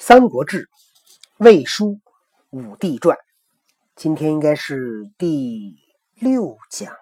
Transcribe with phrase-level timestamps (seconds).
[0.00, 0.62] 三国志》
[1.38, 1.86] 《魏书》
[2.50, 3.16] 《武帝传》，
[3.96, 5.76] 今天应该是第
[6.14, 6.94] 六讲。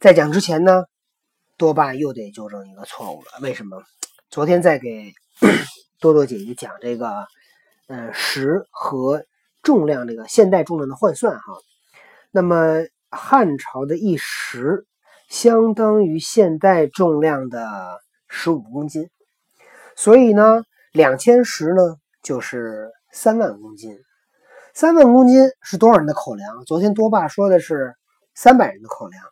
[0.00, 0.82] 在讲之前呢，
[1.56, 3.30] 多半又得纠正一个错误了。
[3.40, 3.80] 为什么？
[4.30, 5.12] 昨天在给
[6.00, 7.24] 多多姐姐讲这个，
[7.86, 9.24] 嗯，时和
[9.62, 11.54] 重量这个现代重量的换算哈。
[12.32, 12.80] 那么
[13.10, 14.86] 汉朝的一石
[15.28, 19.08] 相当于现代重量的十五公斤，
[19.94, 20.64] 所以呢。
[20.92, 23.98] 两千石呢，就是三万公斤。
[24.74, 26.64] 三万公斤是多少人的口粮？
[26.66, 27.94] 昨天多爸说的是
[28.34, 29.24] 三百人的口粮，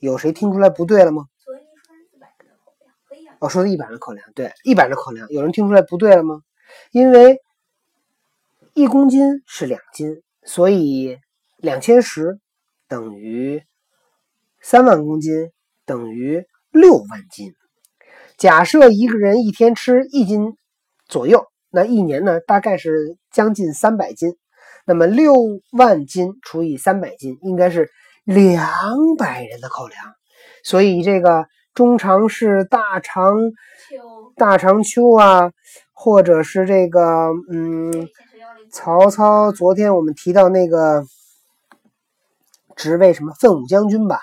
[0.00, 1.24] 有谁听出来不对了吗？
[1.42, 3.36] 昨天说四百人的口粮，可以啊。
[3.40, 6.42] 我说的一百人的口粮，对，一百人的口粮，有人听出来不对了吗？
[6.90, 7.40] 因为
[8.74, 11.18] 一公斤是两斤，所以
[11.56, 12.38] 两千石
[12.86, 13.62] 等于
[14.60, 15.52] 三万公斤
[15.86, 17.54] 等于六万斤。
[18.36, 20.54] 假设一个人一天吃一斤。
[21.08, 24.36] 左右，那一年呢，大概是将近三百斤。
[24.84, 25.34] 那么六
[25.72, 27.90] 万斤除以三百斤，应该是
[28.24, 30.14] 两百人的口粮。
[30.62, 33.36] 所以这个中长氏、大长、
[34.36, 35.50] 大长秋啊，
[35.92, 38.08] 或者是这个嗯，
[38.70, 41.04] 曹操昨天我们提到那个
[42.76, 44.20] 职位什么奋武将军吧，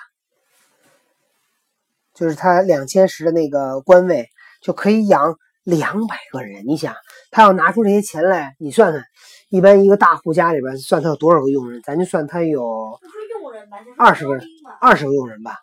[2.14, 4.28] 就是他两千石的那个官位，
[4.60, 5.36] 就可以养。
[5.66, 6.94] 两百个人，你想
[7.32, 9.04] 他要拿出这些钱来，你算算，
[9.48, 12.96] 一般一个大户家里边算他有多少个佣人，咱就算他有
[13.98, 14.38] 二十个，
[14.80, 15.56] 二十个佣人吧，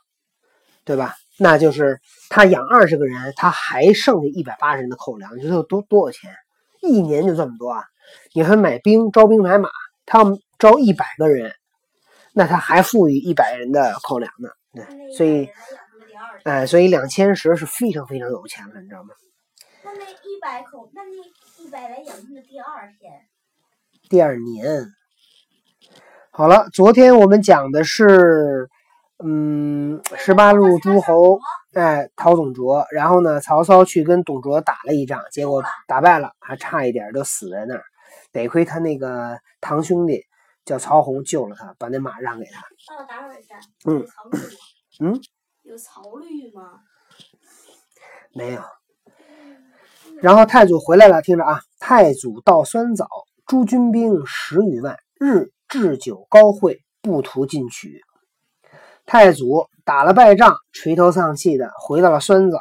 [0.84, 1.16] 对吧？
[1.40, 1.98] 那就是
[2.30, 6.30] 他养二十个人，他还剩下一百八十人的口粮，你说有多多少钱？
[6.82, 7.82] 一年就这么多啊！
[8.34, 9.70] 你还买兵招兵买马，
[10.06, 11.50] 他要招一百个人，
[12.34, 14.50] 那他还富裕一百人的口粮呢。
[14.74, 14.84] 对，
[15.16, 15.50] 所以，
[16.44, 19.10] 哎，所以两千石是非常非常有钱了，你知道吗？
[19.98, 23.12] 那一百口，那那一百来养的第二天，
[24.10, 24.86] 第二年。
[26.32, 28.70] 好了，昨天我们讲的是，
[29.24, 31.40] 嗯，十八路诸侯，
[31.74, 32.86] 哎，讨董卓。
[32.92, 37.84] 然后呢，曹操去跟董卓打了一仗，结果打败了，还差一点就死在那儿。
[38.32, 40.24] 得亏他那个堂兄弟
[40.66, 42.62] 叫曹洪救了他，把那马让给他。
[42.96, 43.60] 哦，打会儿下。
[43.86, 44.04] 嗯。
[45.00, 45.22] 嗯。
[45.62, 46.82] 有曹绿吗？
[48.34, 48.62] 没有。
[50.22, 53.08] 然后太祖回来了，听着啊，太祖到酸枣，
[53.46, 58.02] 诸军兵十余万，日置酒高会，不图进取。
[59.06, 62.58] 太祖打了败仗，垂头丧气的回到了酸枣，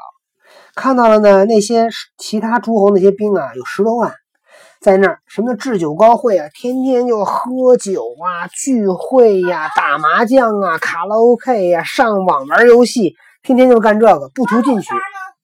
[0.74, 4.12] 看到了呢那些其他诸侯那些兵啊，有十多万，
[4.80, 13.14] 在那儿什么置酒高会啊，天天就喝酒啊，聚会呀，打麻将啊，卡拉 OK 呀，上网玩游戏，
[13.44, 14.88] 天天就干这个，不图进取，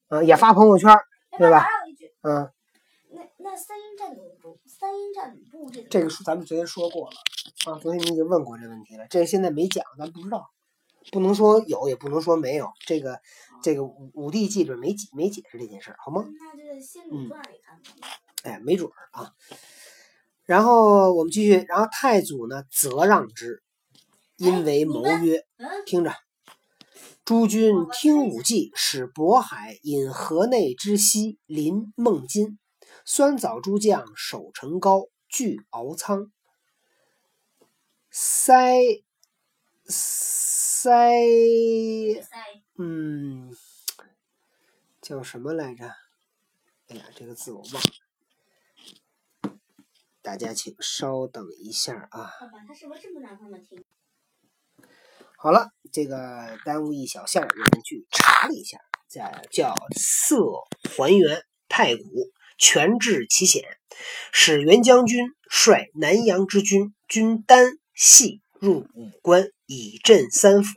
[0.08, 0.92] 啊，也发朋友圈，
[1.38, 1.64] 对吧？
[2.28, 2.52] 嗯，
[3.10, 7.16] 那那三英战吕布，三英战吕布这个这个书咱们昨天说过了
[7.64, 10.50] 啊，昨天你已经问过这问题了，这个现在没讲，咱不知道，
[11.10, 13.18] 不能说有，也不能说没有，这个
[13.62, 16.26] 这个武武帝记里没解没解释这件事，好吗？
[16.26, 17.80] 那就在《新鲁传》里看。
[18.42, 19.32] 哎，没准儿啊。
[20.44, 23.62] 然后我们继续，然后太祖呢则让之，
[24.36, 25.46] 因为谋曰
[25.86, 26.12] ：“听着。”
[27.28, 32.58] 诸君听武计，使渤海引河内之西临孟津，
[33.04, 36.32] 酸枣诸将守城高，据敖仓。
[38.10, 38.80] 塞
[39.84, 40.90] 塞，
[42.78, 43.54] 嗯，
[45.02, 45.84] 叫什么来着？
[46.86, 49.58] 哎呀，这个字我忘了。
[50.22, 52.32] 大家请稍等一下啊。
[52.40, 53.84] 爸爸，他是不是这么让他们听？
[55.40, 58.76] 好了，这个耽误一小下，我们去查了一下，
[59.08, 60.44] 在叫色
[60.96, 62.02] 还原太古，
[62.58, 63.62] 权治其险，
[64.32, 70.72] 使元将军率南阳之军，军单细入五关，以镇三府，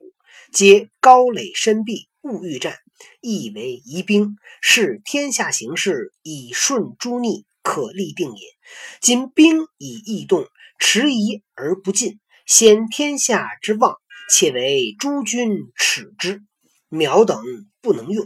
[0.53, 2.75] 皆高垒深壁，勿欲战，
[3.19, 4.35] 亦为疑兵。
[4.61, 8.47] 视天下形势，以顺诸逆，可立定也。
[9.01, 10.45] 今兵以易动，
[10.77, 13.99] 迟疑而不进，先天下之望。
[14.31, 16.41] 且为诸君耻之，
[16.87, 17.43] 苗等
[17.81, 18.25] 不能用。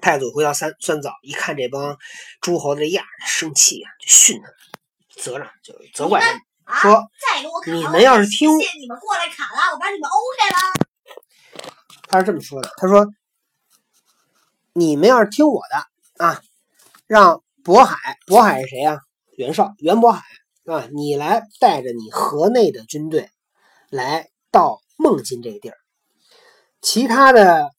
[0.00, 1.98] 太祖回到三酸枣，一看这帮
[2.40, 4.54] 诸侯的样生气啊，就训他们，
[5.22, 6.22] 责让，就责怪
[6.64, 7.04] 他们，说
[7.70, 11.68] ：“你们要是听，你们过来砍了，我把你们 OK 了。”
[12.08, 13.06] 他是这么说的：“他说，
[14.72, 16.40] 你们要是听我的啊，
[17.06, 18.98] 让渤海，渤海是谁呀？
[19.36, 20.22] 袁绍，袁渤海
[20.64, 23.28] 啊，你来带着你河内的军队
[23.90, 25.76] 来。”到孟津这个地儿，
[26.80, 27.72] 其他的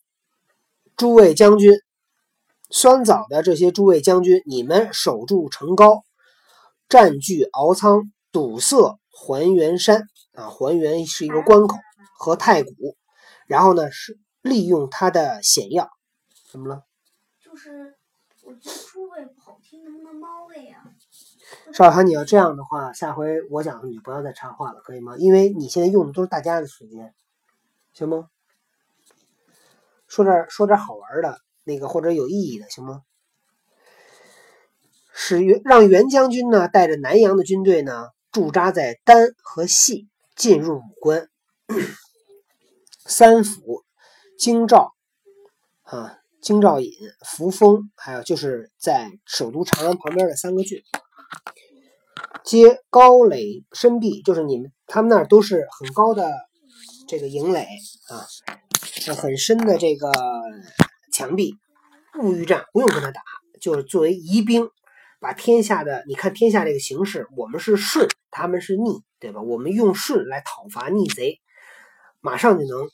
[0.97, 1.71] 诸位将军
[2.69, 6.03] 酸枣的这些诸位将军，你们守住城高，
[6.89, 11.77] 占据敖仓，堵塞还原山啊，还原是一个关口
[12.19, 12.97] 和太谷，
[13.47, 15.89] 然后呢是利用它的险要，
[16.51, 16.83] 怎么了？
[17.41, 17.95] 就是
[18.43, 20.83] 我觉得诸位不好听，能不能猫味啊？
[21.73, 25.17] 少涵，你要这样的话，下回我讲你不要再插话了，可以吗？
[25.17, 27.13] 因为你现在用的都是大家的时间，
[27.93, 28.29] 行吗？
[30.07, 33.01] 说点说点好玩的，那个或者有意义的，行吗？
[35.11, 41.29] 使元让袁将军呢带着南阳的军队呢驻扎在丹和细，进入武关、
[43.05, 43.83] 三府、
[44.37, 44.93] 京兆
[45.83, 46.91] 啊、京兆尹、
[47.25, 50.81] 扶风，还有就是在首都长安旁边的三个郡。
[52.43, 56.31] 接高垒深壁，就是你们他们那儿都是很高的
[57.07, 57.67] 这个营垒
[58.09, 58.25] 啊，
[59.15, 60.11] 很深的这个
[61.11, 61.55] 墙壁，
[62.21, 63.21] 物欲战，不用跟他打，
[63.59, 64.69] 就是作为疑兵，
[65.19, 69.41] 把天下的你看天下这个形势，我们是顺，他们是逆，对吧？
[69.41, 71.41] 我们用顺来讨伐逆贼，
[72.21, 72.89] 马上就能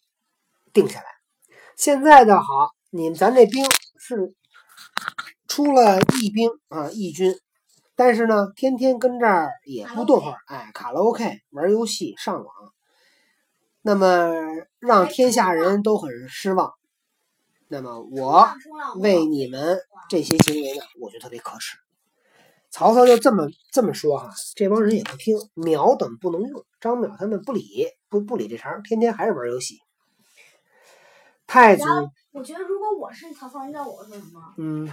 [0.72, 1.06] 定下来。
[1.76, 2.46] 现在的好，
[2.90, 3.66] 你们咱这兵
[3.98, 4.34] 是
[5.48, 7.36] 出了义兵啊，义军。
[8.03, 12.48] 但是呢，天天跟这儿也不动会儿，哎，卡拉 OK 玩游戏上网，
[13.83, 14.33] 那么
[14.80, 16.74] 让天下人都很失望。
[17.68, 18.50] 那么我
[18.95, 19.77] 为你们
[20.09, 21.77] 这些行为呢，我觉得特别可耻。
[22.71, 29.77] 曹操就这么这么说哈，这帮人也不听，秒等不能用，张淼他们不理，不不理这茬，天天还是玩游戏。
[31.45, 31.86] 太祖，
[32.31, 34.56] 我觉得如果我是曹操，你知道我会说什么？
[34.57, 34.92] 嗯。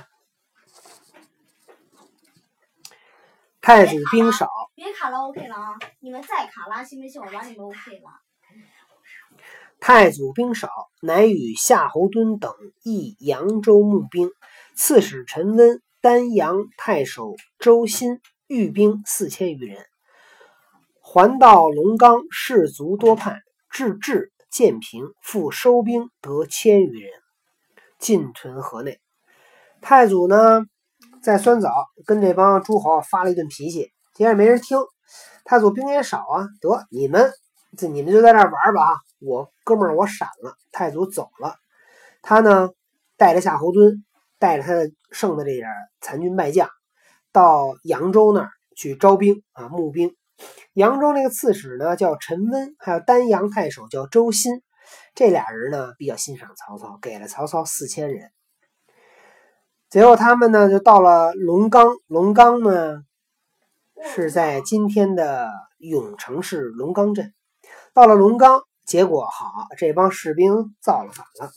[3.60, 5.78] 太祖兵少，别卡了 OK 了啊！
[6.00, 8.10] 你们再卡拉信不信我把你们 OK 了？
[9.80, 10.68] 太祖兵少，
[11.02, 12.52] 乃与夏侯惇等
[12.82, 14.30] 议扬州募兵。
[14.74, 19.84] 刺史陈温、丹阳太守周新御兵四千余人，
[21.00, 27.10] 还到龙冈，士卒多叛，至至建平，复收兵得千余人，
[27.98, 29.00] 进屯河内。
[29.80, 30.64] 太祖呢？
[31.22, 31.70] 在酸枣
[32.06, 34.78] 跟这帮诸侯发了一顿脾气，接着没人听。
[35.44, 37.32] 太祖兵也少啊，得你们
[37.76, 38.96] 这你们就在这玩吧啊！
[39.20, 41.54] 我哥们儿我闪了，太祖走了。
[42.20, 42.70] 他呢
[43.16, 44.02] 带着夏侯惇，
[44.38, 45.68] 带着他的剩的这点
[46.00, 46.68] 残军败将，
[47.32, 50.14] 到扬州那儿去招兵啊募兵。
[50.74, 54.62] 扬州那个刺史呢叫陈温，还有丹阳太守叫周新，
[55.14, 58.30] 这俩人呢比较欣赏曹操，给了曹操四千人。
[59.90, 61.96] 结果他们呢，就到了龙冈。
[62.08, 63.04] 龙冈呢，
[64.14, 67.32] 是在今天的永城市龙冈镇。
[67.94, 71.50] 到了龙冈，结果好，这帮士兵造了反了。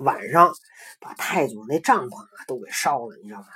[0.00, 0.52] 晚上
[1.00, 3.46] 把太祖那帐篷啊都给烧了，你知道吗？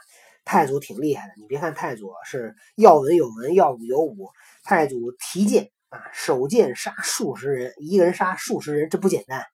[0.42, 4.30] 太祖挺厉害的，你别看太祖是要文有文，要武有武。
[4.64, 9.44] 太祖提剑啊，手剑杀数十人，一个人杀数十人，这不简单。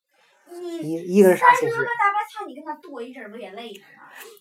[0.80, 1.86] 一一个人杀数十人。
[2.46, 3.84] 你跟他剁一阵不也累吗？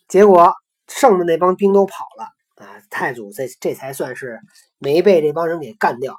[0.08, 0.54] 结果
[0.88, 2.82] 剩的那帮兵都跑了啊！
[2.90, 4.40] 太祖这这才算是
[4.78, 6.16] 没被这帮人给干掉。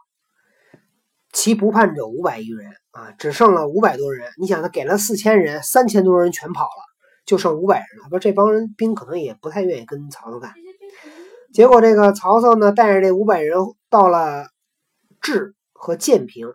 [1.32, 4.30] 其不叛者五百余人啊，只剩了五百多人。
[4.38, 6.82] 你想，他给了四千人，三千多人全跑了，
[7.26, 8.08] 就剩五百人了。
[8.08, 10.54] 不，这帮人兵可能也不太愿意跟曹操干。
[11.52, 13.58] 结果这个曹操呢，带着这五百人
[13.90, 14.48] 到了
[15.20, 16.52] 治和建平。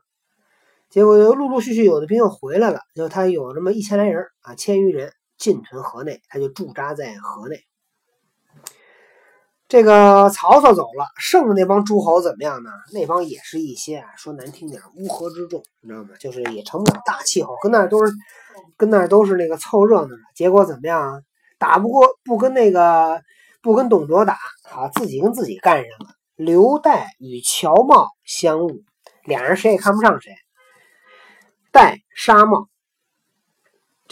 [0.90, 7.60] 结果又陆陆续续有的兵又回来了，就他有这么一千来人啊，千余人进屯河内，他就驻扎在河内。
[9.68, 12.70] 这个曹操走了，剩的那帮诸侯怎么样呢？
[12.94, 16.10] 那帮也是一些啊，说难听点，乌合之众，你知道吗？
[16.20, 18.14] 就是也成不了大气候，跟那都是
[18.78, 20.18] 跟那都是那个凑热闹的。
[20.36, 21.22] 结果怎么样啊？
[21.58, 23.22] 打不过，不跟那个
[23.64, 24.38] 不跟董卓打，
[24.70, 26.14] 好自己跟自己干上了。
[26.36, 28.84] 刘岱与乔瑁相误，
[29.24, 30.34] 俩人谁也看不上谁。
[31.72, 32.68] 代杀茂，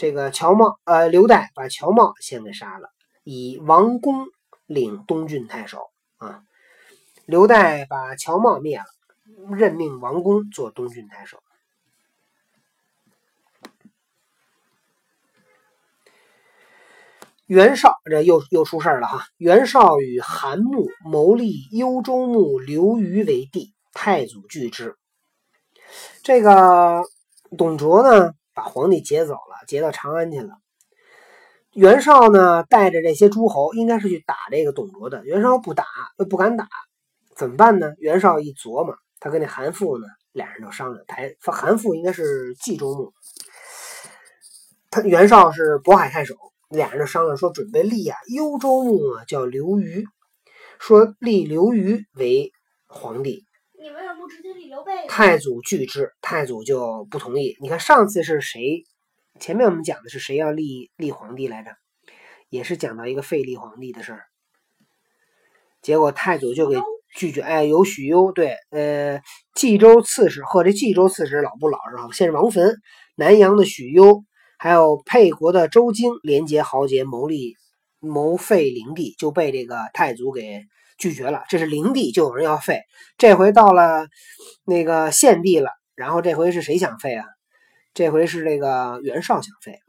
[0.00, 2.88] 这个乔瑁，呃，刘岱把乔瑁先给杀了，
[3.22, 4.24] 以王公
[4.64, 6.42] 领东郡太守啊。
[7.26, 8.86] 刘岱把乔瑁灭了，
[9.54, 11.42] 任命王公做东郡太守。
[17.44, 19.26] 袁绍这又又出事了哈！
[19.36, 24.96] 袁绍与韩穆谋立幽州牧刘虞为帝，太祖拒之。
[26.22, 27.02] 这个。
[27.58, 30.50] 董卓呢，把皇帝劫走了，劫到长安去了。
[31.72, 35.24] 袁绍呢，带着这些诸侯，应该是去打这个董卓的。
[35.24, 35.84] 袁绍不打，
[36.18, 36.68] 又不敢打，
[37.36, 37.92] 怎么办呢？
[37.98, 41.04] 袁绍一琢磨，他跟那韩馥呢，俩人就商量。
[41.06, 43.12] 台韩馥应该是冀州牧，
[44.90, 46.34] 他袁绍是渤海太守，
[46.70, 50.04] 俩人就商量说，准备立啊幽州牧啊叫刘虞，
[50.80, 52.52] 说立刘虞为
[52.88, 53.46] 皇帝。
[53.82, 54.92] 你为什么不直接立刘备？
[55.08, 57.56] 太祖拒之，太祖就不同意。
[57.62, 58.84] 你看上次是谁？
[59.38, 61.70] 前面我们讲的是谁要立立皇帝来着？
[62.50, 64.24] 也是讲到一个废立皇帝的事儿，
[65.80, 66.76] 结果太祖就给
[67.16, 67.40] 拒绝。
[67.40, 69.22] 哎，有许攸，对，呃，
[69.54, 72.08] 冀州刺史和这冀州刺史老不老实啊？
[72.12, 72.76] 现在王坟，
[73.16, 74.24] 南阳的许攸，
[74.58, 77.54] 还有沛国的周京，联结豪杰谋立
[77.98, 80.64] 谋废灵帝，就被这个太祖给
[81.00, 81.42] 拒绝了。
[81.48, 82.82] 这是灵帝，就有人要废。
[83.18, 84.06] 这回到了
[84.64, 87.26] 那个献帝了，然后这回是谁想废啊？
[87.92, 89.80] 这回是这个袁绍想废。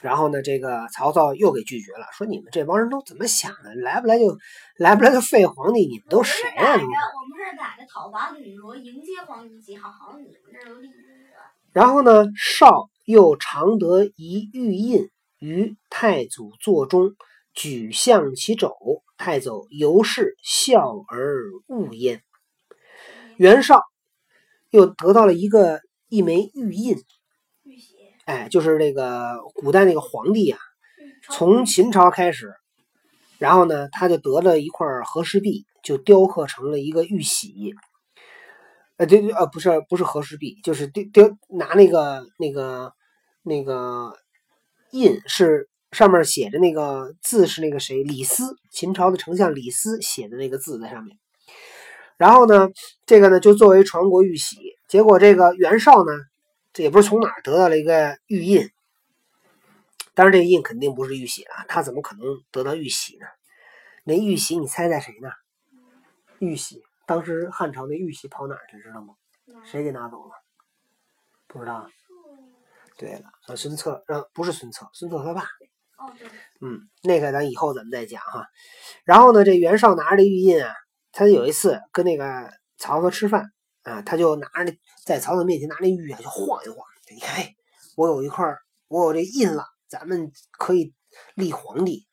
[0.00, 3.74] 然后呢，这个曹操又给拒绝了，说你们这帮人都怎么想的？
[3.74, 4.38] 来不来就
[4.76, 5.80] 来不来就废皇帝？
[5.86, 6.90] 你们都谁呀、你们？
[6.90, 10.88] 我们是打着讨伐吕罗迎接皇帝旗号，好你们这都立。
[11.72, 15.08] 然后呢，绍又常得一玉印
[15.38, 17.10] 于太祖座中，
[17.52, 18.74] 举向其肘，
[19.20, 22.22] 太祖尤是笑而勿焉。
[23.36, 23.82] 袁绍
[24.70, 26.96] 又得到了一个一枚玉印，
[28.24, 30.58] 哎，就是那个古代那个皇帝啊，
[31.30, 32.54] 从秦朝开始，
[33.36, 37.74] 然后呢，他就得了一块和氏璧，就雕刻成了一个玉玺。
[38.96, 42.94] 呃，对对，呃，不是不是和氏璧，就是雕雕拿那个那个
[43.42, 44.14] 那个
[44.92, 51.18] 印是上面写着那个字是那个谁李斯，秦朝的丞相李斯写的那个字在上面。
[52.16, 52.68] 然后呢，
[53.06, 54.56] 这个呢就作为传国玉玺。
[54.86, 56.12] 结果这个袁绍呢，
[56.72, 58.68] 这也不是从哪儿得到了一个玉印，
[60.14, 63.26] 当然这个印肯定不是玉玺啊，他怎么可能得到玉玺呢？
[64.04, 65.30] 那玉玺你猜在谁呢？
[66.38, 69.14] 玉玺，当时汉朝那玉玺跑哪儿去知道吗？
[69.64, 70.32] 谁给拿走了？
[71.46, 71.88] 不知道。
[72.96, 75.44] 对了，让孙策让不是孙策，孙策他爸。
[76.00, 76.26] 哦，对，
[76.62, 78.46] 嗯，那个咱以后咱们再讲哈。
[79.04, 80.72] 然后呢，这袁绍拿着这玉印啊，
[81.12, 83.52] 他有一次跟那个曹操吃饭
[83.82, 84.72] 啊，他就拿着那
[85.04, 86.78] 在曹操面前拿那玉啊就晃一晃，
[87.14, 87.54] 你看，哎，
[87.96, 88.46] 我有一块，
[88.88, 90.94] 我有这印了，咱们可以
[91.34, 92.06] 立皇帝。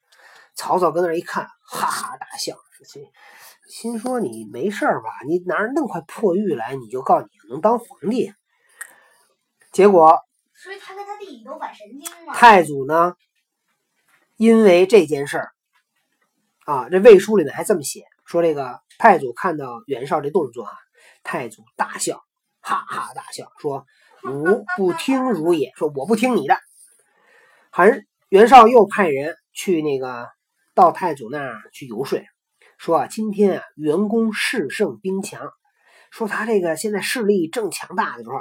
[0.56, 3.04] 曹操跟那一看，哈哈大笑，心
[3.70, 5.26] 心说你没事吧？
[5.28, 8.34] 你拿着那么块破玉来，你就告诉你能当皇帝？
[9.72, 10.20] 结果
[10.56, 12.34] 所以他跟他弟弟都犯神经了。
[12.34, 13.14] 太祖呢，
[14.38, 15.52] 因为这件事儿
[16.66, 20.72] 啊，这魏书里呢还这么写，说这个太祖看到袁绍这动作啊，
[21.24, 22.24] 太祖大笑，
[22.62, 23.86] 哈哈大笑，说
[24.24, 26.56] ：“吾不听汝也。”说我不听你的。
[27.72, 30.28] 还袁绍又派人去那个
[30.76, 32.22] 到太祖那儿去游说，
[32.78, 35.52] 说啊，今天啊，袁公势胜兵强，
[36.12, 38.36] 说他这个现在势力正强大的时候。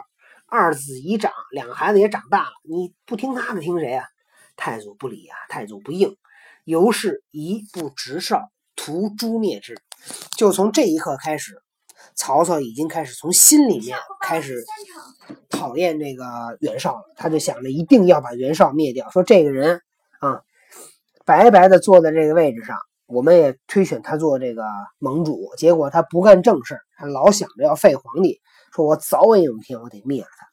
[0.48, 4.06] 二子已长，两个孩子也长大了，你不听他的，听谁啊？
[4.56, 6.16] 太祖不理啊，太祖不应，
[6.64, 9.76] 由是一不直少，图诛灭之。
[10.36, 11.62] 就从这一刻开始，
[12.14, 14.64] 曹操已经开始从心里面开始
[15.50, 16.24] 讨厌这个
[16.60, 17.02] 袁绍了。
[17.16, 19.80] 他就想着一定要把袁绍灭掉，说这个人
[20.20, 20.42] 啊，
[21.24, 24.64] 白白的坐在这个位置上，我们也推选他做这个
[24.98, 28.40] 盟主，结果他不干正事，他老想着要废皇帝。
[28.72, 30.46] 说我早晚有一天我得灭了他，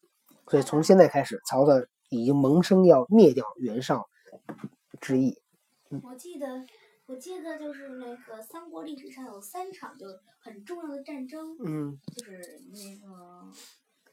[0.49, 1.73] 所以从现在开始，曹操
[2.13, 4.09] 已经萌生要灭掉袁绍
[5.01, 5.37] 之意。
[6.01, 6.65] 我记得，
[7.05, 10.07] 我记得就是那个三国历史上有三场就
[10.39, 13.51] 很重要的战争，嗯就是那个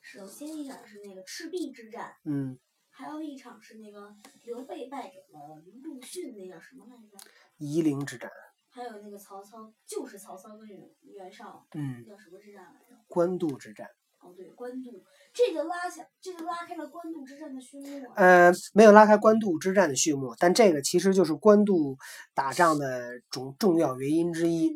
[0.00, 2.58] 首先一场是那个赤壁之战，嗯，
[2.90, 4.14] 还有一场是那个
[4.44, 7.16] 刘备败给了陆逊，那叫什么来着？
[7.58, 8.30] 夷陵之战，
[8.68, 12.94] 还有那个曹操，就是曹操跟袁袁绍，嗯，叫什么之战来着？
[13.08, 13.88] 官渡之战。
[14.20, 18.12] 哦，对，官渡，这个拉下，这个拉开了官渡之战的序幕啊。
[18.16, 21.96] 呃，没有拉开官渡之战的序幕，但这个其实就是官渡
[22.34, 24.70] 打仗的重重要原因之一。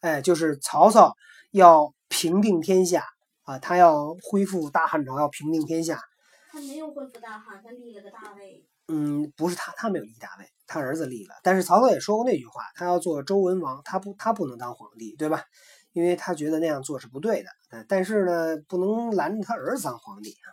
[0.00, 1.14] 哎，就是曹操
[1.50, 3.06] 要平定天下
[3.44, 6.00] 啊，他要恢复大汉朝，要平定天下。
[6.50, 8.66] 他没有恢复大汉，他立了个大魏。
[8.88, 11.36] 嗯，不是他，他没有立大位，他儿子立了。
[11.42, 15.44] 但是曹操也说过那句话，他要做周文王，他不，他不能当皇帝，对吧？
[15.92, 17.48] 因为他觉得那样做是不对的。
[17.88, 20.48] 但是呢，不能拦着他儿子当皇帝啊。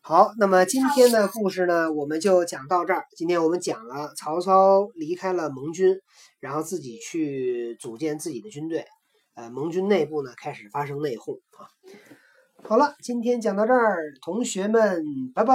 [0.00, 3.04] 好，那么今天的故事呢，我们就讲到这儿。
[3.16, 6.00] 今天我们讲了曹操离开了盟军，
[6.40, 8.86] 然后自己去组建自己的军队，
[9.34, 11.68] 呃，盟军内部呢开始发生内讧啊。
[12.62, 15.04] 好了，今天讲到这儿，同学们，
[15.34, 15.54] 拜拜。